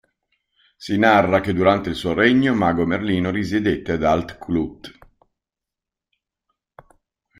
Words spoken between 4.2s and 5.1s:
Clut.